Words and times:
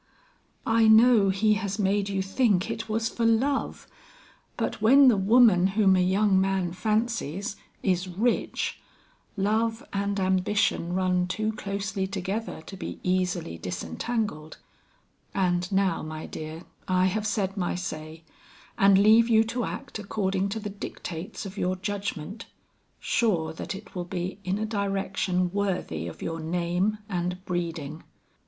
"I 0.65 0.87
know 0.87 1.29
he 1.29 1.53
has 1.53 1.77
made 1.77 2.09
you 2.09 2.23
think 2.23 2.71
it 2.71 2.89
was 2.89 3.07
for 3.07 3.23
love; 3.23 3.85
but 4.57 4.81
when 4.81 5.09
the 5.09 5.15
woman 5.15 5.67
whom 5.77 5.95
a 5.95 5.99
young 6.01 6.41
man 6.41 6.71
fancies, 6.73 7.55
is 7.83 8.07
rich, 8.07 8.81
love 9.37 9.85
and 9.93 10.19
ambition 10.19 10.93
run 10.93 11.27
too 11.27 11.51
closely 11.51 12.07
together 12.07 12.61
to 12.63 12.75
be 12.75 12.99
easily 13.03 13.59
disentangled. 13.59 14.57
And 15.35 15.71
now, 15.71 16.01
my 16.01 16.25
dear, 16.25 16.63
I 16.87 17.05
have 17.05 17.27
said 17.27 17.55
my 17.55 17.75
say 17.75 18.23
and 18.79 18.97
leave 18.97 19.29
you 19.29 19.43
to 19.43 19.65
act 19.65 19.99
according 19.99 20.49
to 20.49 20.59
the 20.59 20.71
dictates 20.71 21.45
of 21.45 21.59
your 21.59 21.75
judgment, 21.75 22.47
sure 22.99 23.53
that 23.53 23.75
it 23.75 23.93
will 23.93 24.05
be 24.05 24.39
in 24.43 24.57
a 24.57 24.65
direction 24.65 25.51
worthy 25.51 26.07
of 26.07 26.23
your 26.23 26.39
name 26.39 26.97
and 27.07 27.45
breeding." 27.45 28.01